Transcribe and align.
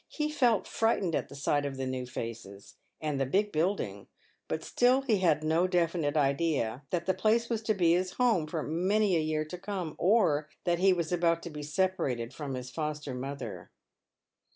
He 0.09 0.31
felt 0.31 0.65
frightened 0.67 1.13
at 1.13 1.29
the 1.29 1.35
sight 1.35 1.63
of 1.63 1.77
the 1.77 1.85
new 1.85 2.07
faces 2.07 2.75
and 2.99 3.21
the 3.21 3.25
big 3.27 3.51
building, 3.51 4.07
but 4.47 4.63
still 4.63 5.01
he 5.01 5.19
had 5.19 5.43
no 5.43 5.67
definite 5.67 6.17
idea 6.17 6.81
that 6.89 7.05
the 7.05 7.13
place 7.13 7.49
was 7.51 7.61
to 7.61 7.75
be 7.75 7.93
his 7.93 8.13
home 8.13 8.47
for 8.47 8.63
many 8.63 9.15
a 9.15 9.19
year 9.19 9.45
to 9.45 9.59
come, 9.59 9.93
or 9.99 10.49
that 10.63 10.79
he 10.79 10.91
was 10.91 11.11
about 11.11 11.43
to 11.43 11.51
be 11.51 11.61
separated 11.61 12.33
from 12.33 12.55
his 12.55 12.71
foster 12.71 13.13
mother. 13.13 13.69